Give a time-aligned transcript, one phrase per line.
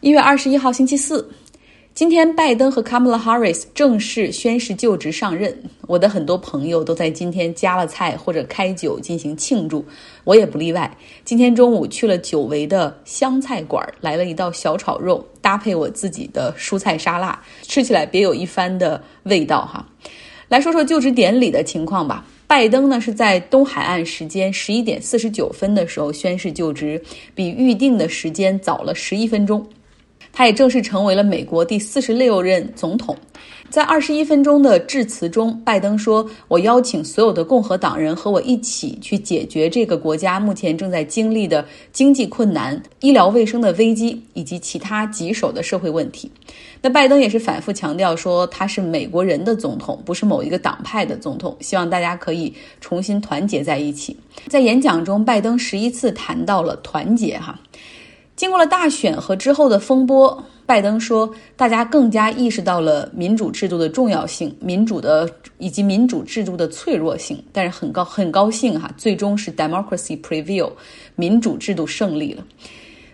[0.00, 1.28] 一月二十一号，星期四，
[1.92, 5.52] 今天拜登和 Kamala Harris 正式宣誓就职上任。
[5.88, 9.84] 我的很多朋友都在今天加了菜或者开酒进行庆祝，
[10.22, 10.96] 我也不例外。
[11.24, 19.84] 今天中午去了久违的湘菜馆，来了一道小炒肉，搭配我自己的蔬菜沙拉，吃起来别有一番的味道哈。
[20.46, 22.24] 来说说就职典礼的情况吧。
[22.46, 27.02] 拜登呢是在东海岸时间十一点四十九分的时候宣誓就职，
[27.34, 29.66] 比预定的时间早了十一分钟。
[30.38, 33.16] 他也正式成为了美国第四十六任总统。
[33.68, 46.30] 在二十一分钟的致辞中，拜登说：“我邀请所有的共和党人和我一起去解决这个国家目前正在经历的经济困难、医疗卫生的危机以及其他棘手的社会问题。”
[46.80, 51.56] 那拜登也是反复强调说，他是美国人的总统，不是某一个党派的总统。
[51.58, 54.16] 希望大家可以重新团结在一起。
[54.46, 57.58] 在演讲中，拜登十一次谈到了团结，哈。
[58.38, 67.42] 经过了大选和之后的风波，拜登说，大家更加意识到了民主制度的重要性，民主的以及民主制度的脆弱性。
[67.52, 70.70] 但是很高很高兴哈，最终是 democracy prevail，
[71.16, 72.44] 民主制度胜利了。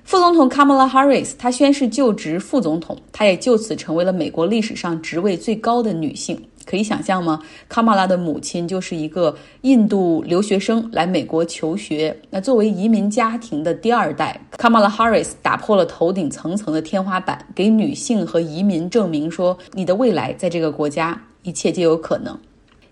[0.05, 6.39] 副总统 Kamala Harris 她宣誓就职副总统，她也就此成为了美国历史上职位最高的女性。
[6.67, 7.41] 可以想象吗？
[7.69, 12.17] 卡马拉的母亲就是一个印度留学生来美国求学。
[12.31, 22.39] 那作为移民家庭的第二代，卡马拉哈里斯打破了头顶层层的天花板，给女性和移民证明说，你的未来在这个国家，一切皆有可能。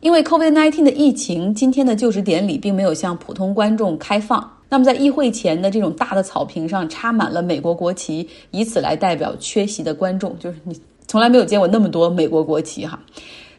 [0.00, 4.50] 因为 COVID-19 的疫情，今天的就职典礼并没有向普通观众开放。
[4.68, 10.36] 那么在议会前的这种大的草坪上插满了美国国旗，以此来代表缺席的观众。
[10.38, 10.74] 就是你
[11.06, 12.98] 从来没有见过那么多美国国旗哈。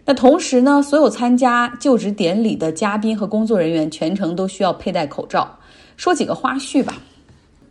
[0.06, 5.60] 那同时呢，所有参加就职典礼的嘉宾和工作人员全程都需要佩戴口罩。
[5.96, 7.02] 说几个花絮吧。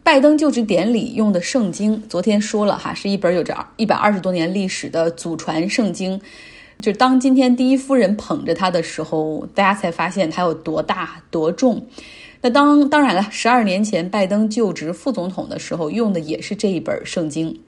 [0.04, 6.20] 拜登就职典礼用的圣经，昨天说了哈，是一本有着一百二十多年历史的祖传圣经。
[6.80, 11.86] 就当今天第一夫人捧着它的时候，大家才发现它有多大多重。
[12.40, 17.60] 那当当然了，十二年前拜登就职副总统的时候用的也是这一本圣经。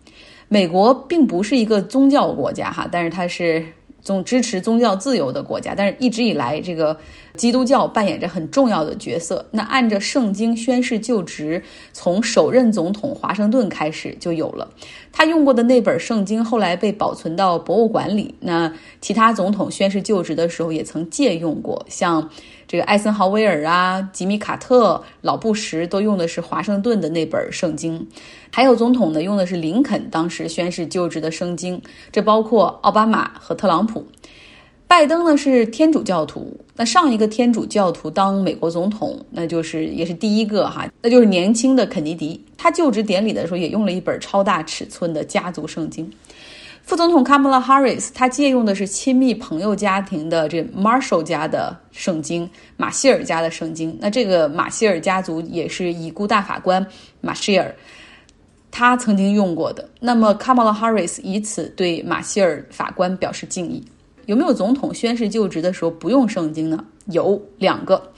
[0.48, 3.64] 美国并不是一个宗教国家哈，但是它是。
[4.04, 6.96] 总支持宗教自由的国家，但是一直以来，这个
[7.36, 9.44] 基督教扮演着很重要的角色。
[9.50, 14.68] 那按着圣经宣誓就职，从首任总统华盛顿开始就有了。
[15.10, 18.34] 他用过的那本圣经后来被保存到博物馆里。
[18.40, 18.70] 那
[19.00, 22.28] 其他总统宣誓就职的时候也曾借用过，像
[22.66, 28.06] 这个艾森豪威尔啊、吉米卡特、老布什都用的是华盛顿的那本圣经。
[28.50, 31.80] 还有总统呢，用的是林肯当时宣誓就职的圣经，
[32.10, 34.06] 这包括奥巴马和特朗普。
[34.86, 42.44] 拜登呢是天主教徒，那上一个天主教徒当美国总统，那就是也是第一个哈，那就是年轻的肯尼迪。
[42.56, 46.08] 他就职典礼的时候也用了一本超大尺寸的家族圣经。
[46.84, 53.96] 副总统卡马拉哈里斯他借用的是亲密朋友家庭的这 Marshall 家的圣经，马歇尔家的圣经。
[53.98, 56.86] 那这个马歇尔家族也是已故大法官
[57.22, 57.74] 马歇尔。
[58.70, 63.82] 他曾经用过的，那么 Kamala Harris 以此对马歇尔法官表示敬意。
[64.26, 66.84] 有没有总统宣誓就职的时候不用圣经呢？
[67.06, 68.12] 有两个，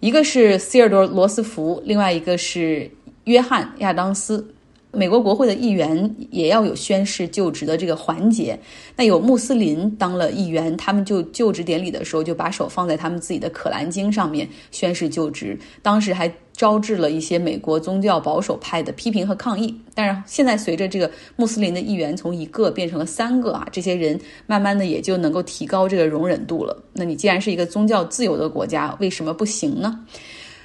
[0.00, 2.90] 一个是希尔多罗斯福，另外一个是
[3.24, 4.46] 约翰亚当斯。
[4.94, 8.58] 美国国会的议员也要有宣誓就职的这个环节。
[8.94, 15.58] 那有穆斯林当了议员，他们就就职典礼的时候就把手放在他们自己的可兰经上面宣誓就职。
[15.80, 19.74] 当时还招致了一些美国宗教保守派的批评和抗议。
[19.94, 26.76] 但是现在随着这个穆斯林的议员从一个变成了三个啊，这些人慢慢的也就能够提高这个容忍度了。
[26.92, 29.98] 那你既然是一个宗教自由的国家，为什么不行呢？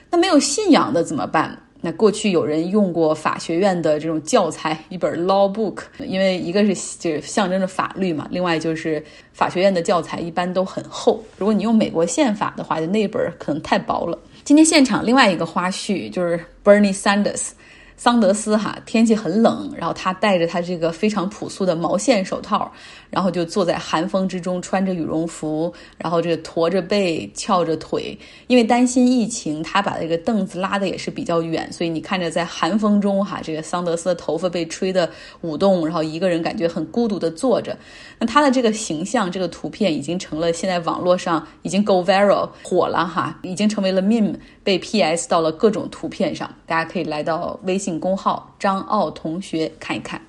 [0.09, 1.57] 那没有信仰的怎么办？
[1.81, 11.23] 那过去有人用过法学院的这种教材，一本 law book，因为一个是就是象征着法律嘛，另外就是法学院的教材一般都很厚。
[11.37, 14.17] 如果你用美国宪法的话，就那本可能太薄了。
[14.43, 17.49] 今天现场另外一个花絮就是 Bernie Sanders。
[17.97, 22.71] 桑德斯哈，天气很冷，然后他戴着他这个非常朴素的毛线手套，
[23.09, 35.09] 然后就坐在寒风之中，穿着羽绒服，然后这个驼着背，翘着腿，因为担心疫情，他把这个凳子拉的也是比较远，所以你看着在寒风中哈，这个桑德斯的头发被吹得
[35.41, 37.75] 舞动，然后一个人感觉很孤独的坐着。
[38.19, 44.35] 那他的这个形象，这个图片已经成了现在网络上已经 go viral 火了哈，已经成为了 meme，
[44.67, 47.97] 被 PS 到了各种图片上，大家可以来到微信。
[47.97, 50.21] 公号张奥同学看一看。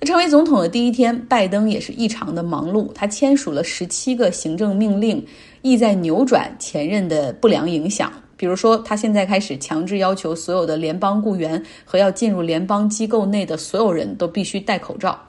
[0.00, 2.90] 那成为总统的第一天，拜登也是异常的忙碌。
[2.94, 5.22] 他签署了十七个行政命令，
[5.60, 15.20] 意在扭转前任的不良影响，比如说，他现在开始强制要求所有的联邦雇员和要进入联邦机构内的所有人都必须戴口罩。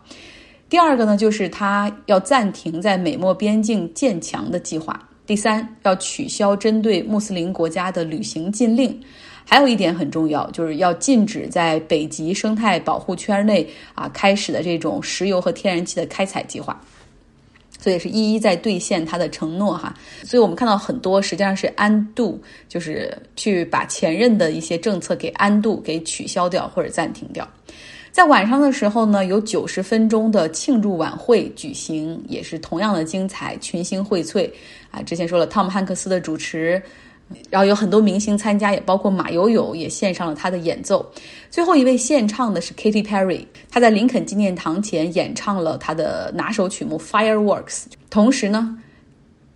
[0.70, 4.98] 第二个呢，就是他要暂停在美墨边境建墙的计划。
[5.26, 9.00] 第三，要取消针对穆斯林国家的旅行禁令。
[9.48, 16.82] 还有一点很重要，就是要禁止在北极生态保护圈内啊开始的这种石油和天然气的开采计划。
[17.78, 19.94] 所以是一一在兑现他的承诺哈。
[20.24, 27.48] 所以我们看到很多实际上是安度就是去把前任的一些政策给安度给取消掉或者暂停掉。
[28.16, 34.50] 在晚上的时候呢，有九十分钟的庆祝晚会举行，也是同样的精彩，群星荟萃
[34.90, 35.02] 啊。
[35.02, 36.82] 之前说了，汤姆汉克斯的主持。
[37.50, 41.06] 然后有很多明星参加，也包括马友友也献上了他的演奏。
[41.50, 47.66] 最后一位献唱的是 Katy Perry，他在林肯纪念堂前演唱了他的拿手曲目《Fireworks》。
[48.10, 48.78] 同时呢，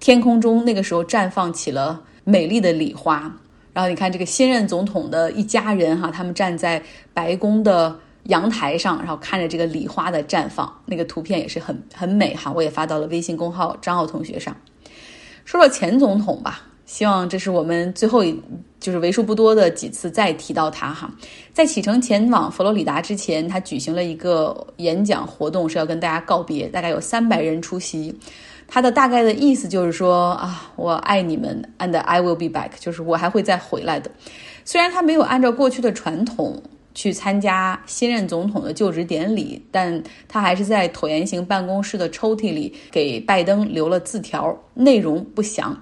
[0.02, 3.34] 天空中那个时候绽放起了美丽的礼花。
[3.72, 6.84] 然后你看这个新任总统的一家人哈，他们站在
[7.14, 12.51] 白宫的阳台上，然后看着这个礼花的绽放，那个图片也是很很美哈。
[12.51, 14.56] 我也发到了微信公号张奥同学上。
[15.45, 16.63] 说说前总统吧。
[16.86, 18.36] 希望这是我们最后一，
[18.80, 21.07] 就是为数不多的几次再提到他哈。
[21.54, 28.18] 在启程前往佛罗里达之前，他举行了一个演讲活动，是要跟大家告别，大概有三百人出席。
[28.68, 34.10] 他的大概的意思就是说啊，我爱你们，and I will be back，就是我还会再回来的。
[34.65, 36.60] 虽然他没有按照过去的传统
[36.94, 45.77] 去参加新任总统的就职典礼，但他还是在椭圆形办公室的抽屉里给拜登留了字条，内容不详。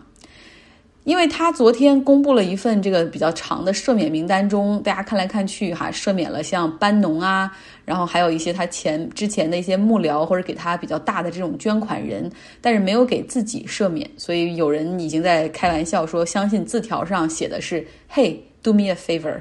[1.04, 7.50] 因为他昨天公布了一份这个比较长的赦免名单中，大家看来看去哈，赦免了像班农啊，
[7.86, 19.40] 然后还有一些他前之前的一些幕僚或者给他比较大的这种捐款人，但是没有给自己赦免，所以有人已经在开玩笑说，相信字条上写的是 “Hey, do me a favor，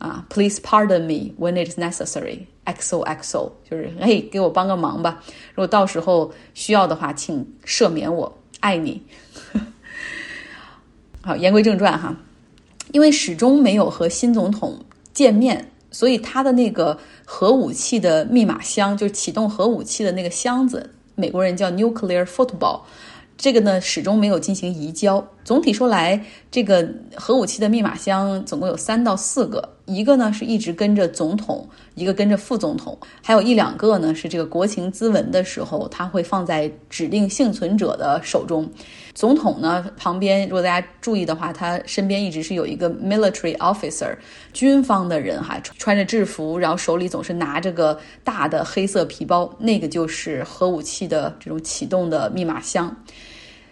[0.00, 9.02] 啊，please pardon me when it is necessary, XOXO，就是嘿，给我帮个忙吧，如果到时候需要的话，请赦免我，爱你。”
[11.20, 12.16] 好，言归正传哈，
[12.92, 14.78] 因为始终没有和新总统
[15.12, 22.80] 见面，所以他的那个核武器的密码箱，就是启动核武器的那个箱子，美国人叫 nuclear football，
[23.36, 25.22] 这个呢始终没有进行移交。
[25.44, 31.68] 总体说来，这个核武器的密码箱总共有三到四个，一个呢是一直跟着总统。
[31.96, 38.66] 一个跟着副总统，还有一两个呢，是这个国情咨文的时候，他会放在指定幸存者的手中。
[39.12, 44.16] 总统呢旁边，如果大家注意的话，他身边一直是有一个 military officer，
[44.54, 52.96] 军方的人哈，穿着制服，然后手里总是拿着个大的黑色皮包，那个就是核武器的这种启动的密码箱。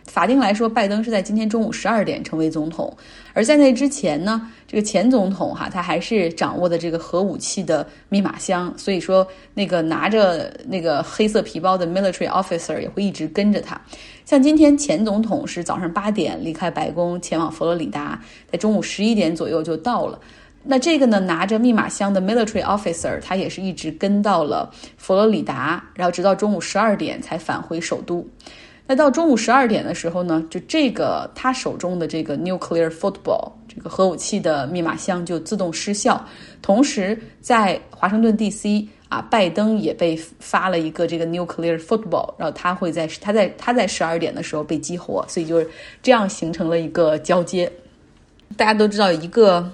[0.09, 2.97] 法定来说，拜登是在今天中午十二点成为总统，
[3.35, 13.81] 而在那之前呢，这个前总统哈，他还是掌握的这个核武器的密码箱，所以说那个拿着那个黑色皮包的 military officer 也会一直跟着他。
[14.25, 18.21] 像今天前总统是早上八点离开白宫前往佛罗里达，
[18.51, 20.19] 在中午十一点左右就到了。
[20.65, 28.27] 那这个呢，拿着密码箱的 military officer 他也是一直跟到了佛罗里达，然后直到中午十二点才返回首都。
[28.89, 36.27] 那到中午十二点的时候呢，就这个他手中的这个 nuclear football 这个核武器的密码箱就自动失效。
[36.63, 38.89] 同时，在华盛顿 D.C.
[39.11, 45.69] 啊，拜登也被发了一个这个 nuclear football，然后他会在他在他在十二点的时候被激活，所以就是
[46.03, 47.71] 这样形成了一个交接。
[48.57, 49.71] 大家都知道，一个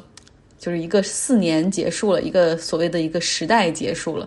[0.59, 4.27] 就是一个四年结束了，一个所谓的一个时代结束了。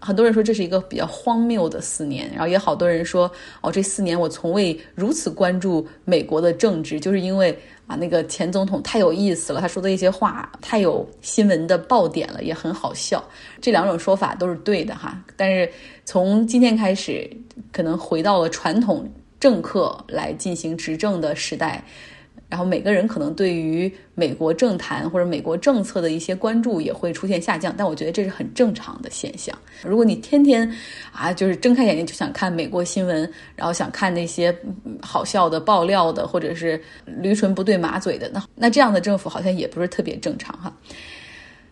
[0.00, 3.30] 很多人说这是一个比较荒谬的四年，然后也好多人说，
[3.60, 13.22] 哦，这四年我从未如此关注美国的政治，就是因为啊，那个前总统太有意思了，他说的一些话太有新闻的爆点了，也很好笑。
[13.60, 15.70] 这两种说法都是对的哈，但是
[16.04, 17.30] 从今天开始，
[17.70, 19.06] 可能回到了传统
[19.38, 21.84] 政客来进行执政的时代。
[22.50, 29.56] 然后每个人可能对于美国政坛或者美国政策的一些关注也会出现下降，但我觉得这是很正常的现象。
[29.84, 30.68] 如果你天天
[31.12, 34.54] 啊就是睁开眼睛就想看美国新闻，然后想看那些
[35.00, 40.76] 好笑的爆料的或者是驴唇不对马嘴的，那 那这样的政府好像也不是特别正常哈。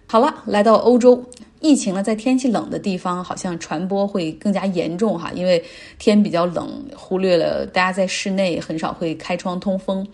[0.06, 1.22] 好了，来到欧洲，
[1.60, 5.62] 疫情呢在天气冷的地方好像传播会更加严重哈，因为
[5.98, 10.06] 天比较冷，忽略了大家在室内很少会开窗通风。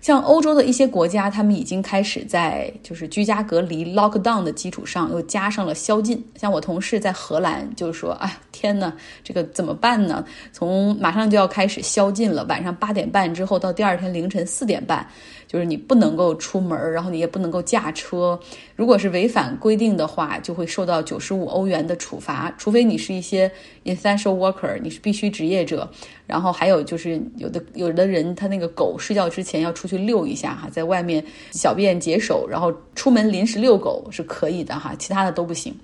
[0.00, 6.24] 像欧洲的一些国家，他们已经开始在就是居家隔离 （lockdown） 的基础上，又加上了宵禁。
[6.36, 8.92] 像我同事在荷兰，就是说，哎，天呐，
[9.22, 10.24] 这个怎么办呢？
[10.52, 15.06] 从马上就要开始宵禁了，晚上八点半之后到第二天凌晨四点半。
[15.50, 18.38] 就是你不能够出门，然后你也不能够驾车。
[18.76, 22.54] 如果是违反规定的话，就会受到九十五欧元的处罚。
[22.56, 23.50] 除非你是一些
[23.84, 25.90] essential worker，你是必须职业者。
[26.24, 35.74] 然后还有就是有的有的人他那个狗睡觉之前要出去遛一下哈，在外面小便解手，然后出门临时遛狗是可以的哈，其他的都不行。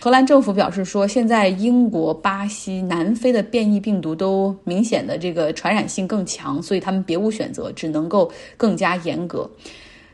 [0.00, 9.50] 荷兰政府表示说，现在英国、巴西、南非的变异病毒都明显的这个传染性更强，所以他们别无选择，只能够更加严格。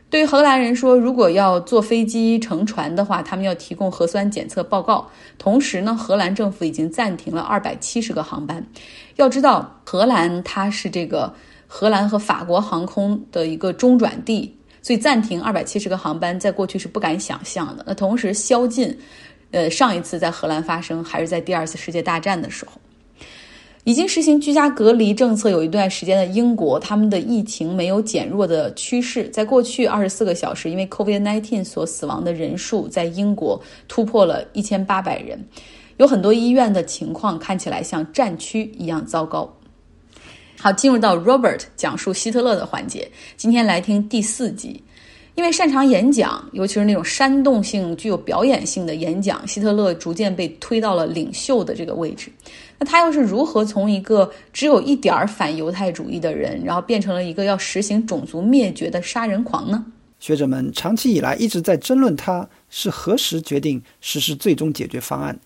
[0.09, 5.07] 对于荷兰人说，如果要坐飞机、乘船的话，他们要提供核酸检测报告。
[5.37, 8.65] 同时呢，荷兰政府已经暂停了二百七十个航班。
[9.17, 11.31] 要知道，荷兰它是这个
[11.67, 17.83] 荷兰和法国航空的一个中转地，所以暂停二百七十个航班，在过去是不敢想象的。
[17.85, 18.97] 那同时宵禁。
[19.55, 22.73] 呃，上一次在荷兰发生还是在第二次世界大战的时候，
[23.85, 29.29] 已经实行居家隔离政策有一段时间的英国，他们的疫情没有减弱的趋势。
[29.29, 33.57] 在过去二十四个小时，因为 COVID-19 所死亡的人数在英国
[33.87, 35.41] 突破了一千八百人，
[35.95, 39.49] 有很多医院的情况看起来像战区一样糟糕。
[40.59, 44.83] 好，进入到 Robert 讲述希特勒的环节，今天来听第四集。
[45.35, 52.31] 因为擅长演讲，尤其是那种煽动性、具有表演性的演讲，希特勒逐渐被推到了领袖的这个位置。
[52.79, 59.85] 那他又是如何从一个只有一点儿反犹太主义的人，然后变成了一个要实行种族灭绝的杀人狂呢？
[60.19, 65.37] 学者们长期以来一直在争论他是何时决定实施最终解决方案。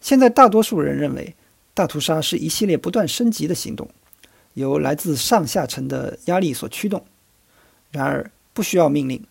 [0.00, 1.34] 现在大多数人认为，
[1.74, 3.88] 大屠杀是一系列不断升级的行动，
[4.54, 7.04] 由来自上下层的压力所驱动。
[7.90, 9.24] 然而，不需要命令，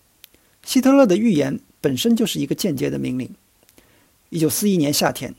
[0.63, 3.33] 希特勒的预言本身就是一个间接的命令。
[4.29, 5.35] 一九四一年夏天，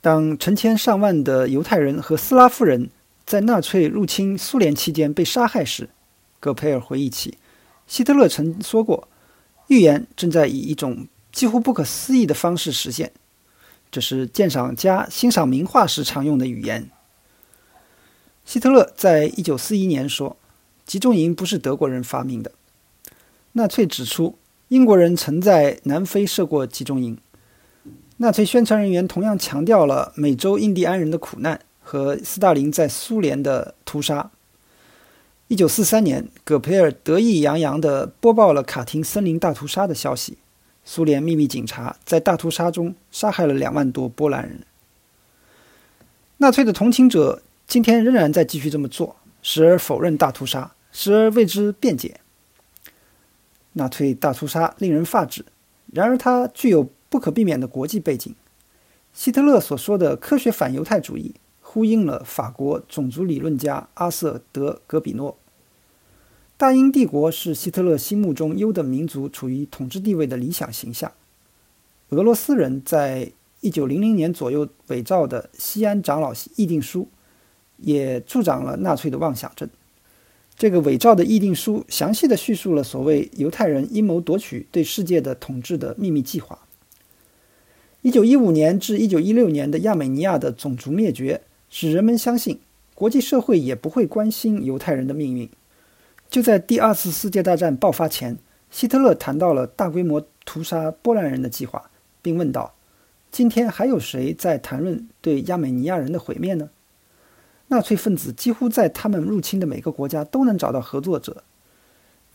[0.00, 2.90] 当成千上万的犹太人和斯拉夫人
[3.24, 5.90] 在纳粹入侵苏联期间被杀害时，
[6.40, 7.36] 戈培尔回忆起，
[7.86, 9.08] 希特勒曾说过，
[9.68, 13.12] 预言正在以一种几乎不可思议的方式实现。
[13.92, 16.88] 这是鉴赏家欣赏名画时常用的语言。
[18.44, 20.36] 希特勒在一九四一年说
[20.86, 22.52] ：“集中营不是德国人发明的。”
[23.52, 24.38] 纳粹指出，
[24.68, 27.18] 英国人曾在南非设过集中营。
[28.18, 34.30] 纳粹宣传人员同样强调了美洲印第安人的苦难和斯大林在苏联的屠杀。
[35.48, 40.38] 一九四三年，葛培尔得意洋洋地播报了卡廷森林大屠杀的消息：
[40.84, 44.60] 苏联秘密警察在大屠杀中杀害了两万多波兰人。
[46.36, 52.20] 纳粹的同情者今天仍然在继续这么做，时而否认大屠杀，时而为之辩解。
[53.74, 55.44] 纳粹大屠杀令人发指，
[55.92, 58.34] 然而它具有不可避免的国际背景。
[59.12, 65.36] 希特勒所说的科学反犹太主义，呼应了法国种族理论家阿瑟·德·格比诺。
[66.56, 71.10] 大英帝国是希特勒心目中优等民族处于统治地位的理想形象。
[72.10, 77.08] 俄罗斯人在一九零零年左右伪造的西安长老议定书，
[77.78, 79.68] 也助长了纳粹的妄想症。
[80.60, 86.66] 这个伪造的议定书详细的叙述了所谓犹太人阴谋夺取对世界的统治的秘密计划。
[88.02, 91.40] 一九一五年至一九一六年的亚美尼亚的种族灭绝，
[91.70, 92.60] 使人们相信
[92.94, 95.48] 国际社会也不会关心犹太人的命运。
[96.28, 98.36] 就在第二次世界大战爆发前，
[98.70, 101.90] 希特勒谈到了大规模屠杀波兰人的计划，
[102.20, 102.74] 并问道
[103.32, 106.68] ：“今天还有谁在谈论对亚美尼亚人的毁灭呢？”
[107.70, 111.44] 纳粹分子几乎在他们入侵的每个国家都能找到合作者。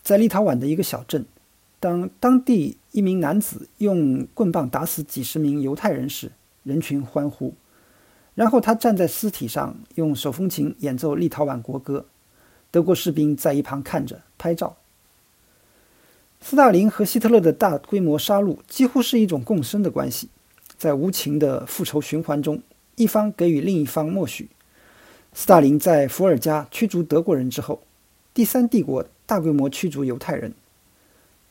[0.02, 1.26] 在立陶宛的一个小镇，
[1.78, 7.52] 当当地一名男子用棍棒打死几十名犹太人时，人群欢呼。
[8.34, 12.06] 然后他站在尸体上，用手风琴演奏立陶宛国歌。
[12.70, 14.76] 德国士兵在一旁看着拍照。
[16.40, 20.30] 斯大林和希特勒的大规模杀戮几乎是一种共生的关系，
[20.78, 22.62] 在无情的复仇循环中，
[22.96, 24.48] 一方给予另一方默许。
[25.38, 27.82] 斯大林在伏尔加驱逐德国人之后，
[28.32, 30.54] 第三帝国大规模驱逐犹太人。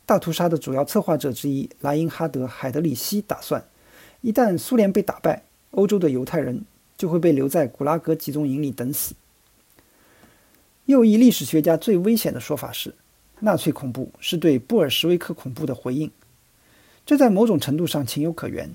[0.08, 3.64] 大屠杀的主要策划者之一莱因哈德·海德里希打算，
[4.22, 6.66] 一旦苏联被打败，欧洲的犹太人
[6.98, 9.14] 就会被留在古拉格集中营里等死。
[10.86, 12.96] 右翼历史学家最危险的说法是，
[13.42, 16.10] 纳粹恐怖是对布尔什维克恐怖的回应，
[17.06, 18.74] 这在某种程度上情有可原。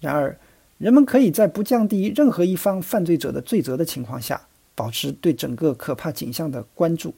[0.00, 0.38] 然而，
[0.78, 7.14] 人们可以在不降低任何一方犯罪者的罪责的情况下，保持对整个可怕景象的关注。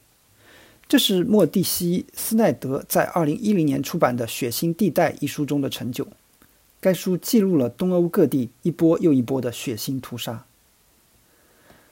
[0.88, 6.06] 这是莫蒂西斯奈德在2010年出版的《血腥地带》一书中的成就。
[6.78, 10.44] 该书记录了东欧各地一波又一波的血腥屠杀。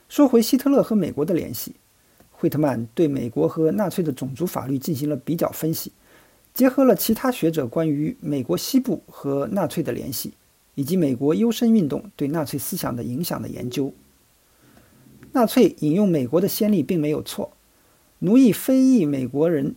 [0.07, 1.75] 说回希特勒和美国的联系，
[2.31, 5.91] 惠特曼对美国和纳粹的种族法律进行了比较分析，
[6.53, 10.31] 结合了其他学者关于美国西部和纳粹的联系，
[10.75, 13.91] 以及美国优生运动对纳粹思想的影响的研究。
[15.31, 17.51] 纳粹引用美国的先例并没有错，
[18.19, 19.75] 奴役非裔美国人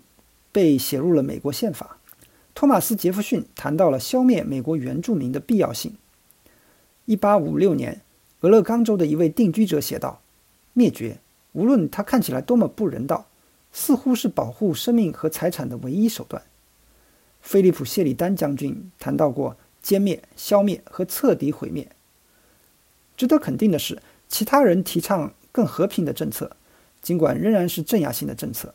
[0.52, 1.98] 被写入了美国宪法。
[2.54, 5.94] 托马斯·杰弗逊谈到了消灭美国原住民的必要性。
[7.06, 8.02] 1856年，
[8.40, 10.20] 俄勒冈州的一位定居者写道
[10.74, 11.18] ：“灭绝，
[11.52, 13.26] 无论它看起来多么不人道，
[13.72, 16.42] 似乎是保护生命和财产的唯一手段。”
[17.40, 19.56] 菲利普·谢里丹将军谈到过
[19.88, 21.88] 歼灭、消灭和彻底毁灭。
[23.16, 25.32] 值得肯定的是，其他人提倡。
[25.50, 26.56] 更和平的政策，
[27.02, 28.72] 尽管仍然是镇压性的政策。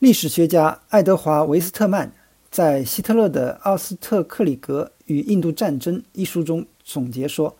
[0.00, 2.12] 历史学家爱德华·维斯特曼
[2.50, 7.56] 在《希特勒的奥斯特克里格与印度战争》一书中总结说：“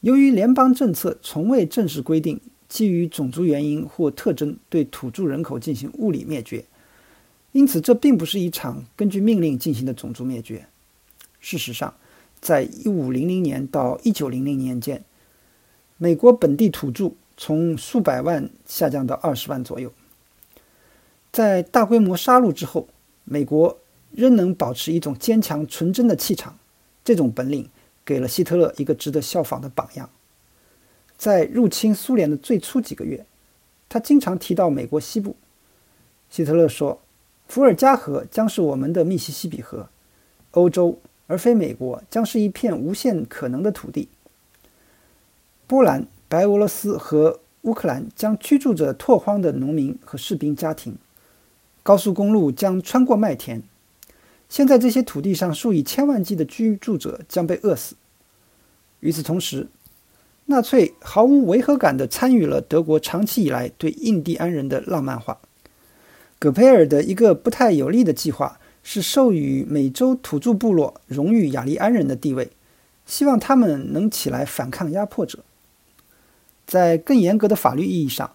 [0.00, 2.40] 由于联邦政策从未正式规定
[2.70, 6.64] 基于种族原因或特征对土著人口进行物理灭绝，
[7.52, 10.66] 因此这并不是一场根据命令进行的种族灭绝。
[11.40, 11.94] 事实上，
[12.40, 15.04] 在1500年到1900年间，
[15.96, 19.92] 美国本地土著。”从数百万下降到二十万左右。
[21.30, 22.88] 在大规模杀戮之后，
[23.22, 23.78] 美国
[24.10, 26.58] 仍能保持一种坚强纯真的气场，
[27.04, 27.70] 这种本领
[28.04, 30.10] 给了希特勒一个值得效仿的榜样。
[31.16, 33.24] 在入侵苏联的最初几个月，
[33.88, 35.36] 他经常提到美国西部。
[36.28, 37.00] 希特勒说
[37.46, 39.88] ：“伏尔加河将是我们的密西西比河，
[40.50, 44.08] 欧洲而非美国将是一片无限可能的土地。”
[45.68, 46.08] 波兰。
[46.30, 50.94] 白俄罗斯和乌克兰将居住着拓荒的农民和士兵家庭，
[51.82, 53.62] 高速公路将穿过麦田。
[54.50, 57.96] 现在这些土地上数以千万计的居住者将被饿死。
[59.00, 59.68] 与此同时，
[60.44, 65.38] 纳粹毫无违和感地参与了德国长期以来对印第安人的浪漫化。
[66.38, 72.50] 葛培尔的一个不太有利的计划是授予美洲土著部落荣誉雅利安人的地位，
[73.04, 75.40] 希望他们能起来反抗压迫者。
[76.66, 78.30] 在更严格的法律意义上，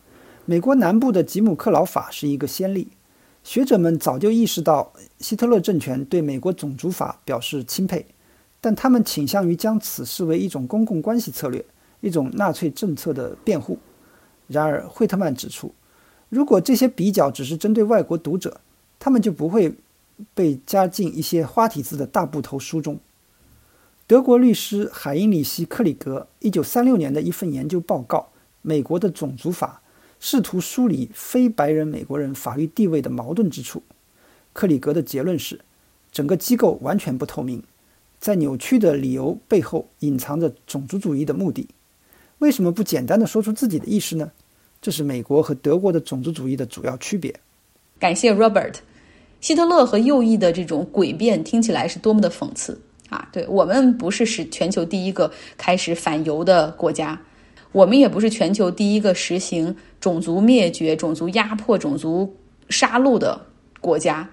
[0.46, 2.90] 美国南部的吉姆克劳法是一个先例。
[3.44, 8.06] 学者们早就意识到希特勒政权对美国种族法表示钦佩，
[8.62, 11.66] 但他们倾向于将此视为一种公共关系策略，
[12.02, 13.80] 一种纳粹政策的辩护。
[14.46, 15.74] 然而，惠特曼指出，
[16.30, 18.62] 如果这些比较只是针对外国读者，
[19.00, 19.74] 他们就不会
[20.34, 23.00] 被加进一些花体字的大部头书中。
[24.06, 28.18] 德国律师海因里希·克里格1936年的一份研究报告
[28.62, 29.82] 《美国的种族法》
[30.20, 33.82] 试图梳理非白人美国人法律地位的矛盾之处。
[34.52, 35.62] 克里格的结论是，
[36.12, 37.64] 整个机构完全不透明，
[38.20, 41.68] 在扭曲的理由背后隐藏着种族主义的目的。
[42.40, 44.32] 为什么不简单的说出自己的意思呢？
[44.82, 47.34] 这是美国和德国的种族主义的主要区别。
[47.98, 48.76] 感谢 Robert。
[49.44, 52.82] 希特勒和右翼的这种诡辩听起来是多么的讽刺。
[53.10, 57.20] 啊，对我们不是是全球第一个开始反犹的国家，
[57.74, 62.34] 我们也不是全球第一个实行种族灭绝、种族压迫、种族
[62.70, 63.40] 杀戮的
[63.82, 64.28] 国家，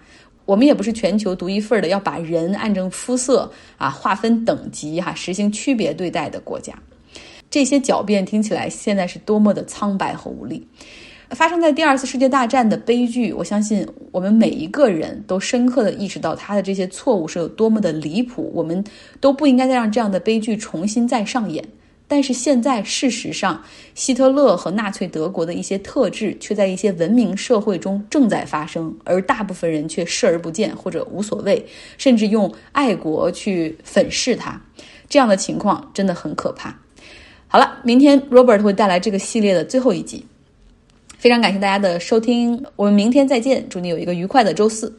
[0.44, 6.72] 我们也不是全球独一份的要把人按照肤色啊划分等级哈实行区别对待的国家。
[7.50, 10.66] 这些狡辩听起来现在是多么的苍白和无力。
[11.30, 18.84] 发生在第二次世界大战的悲剧，我相信我们每一个人都深刻的意识到他的这些错误是有多么的离谱，我们
[19.20, 21.64] 都不应该再让这样的悲剧重新再上演。
[22.08, 23.62] 但是现在，事实上，
[23.94, 31.64] 希特勒和纳粹德国的一些特质却在一些文明社会中正在发生，而大部分人却视而不见或者无所谓，
[31.96, 34.60] 甚至用爱国去粉饰它。
[35.08, 36.76] 这样的情况真的很可怕。
[37.46, 40.26] 好了，明天 Robert 会带来这个系列的最后一集。
[41.20, 44.90] 非常感谢大家的收听，我们明天再见，祝你有一个愉快的周四。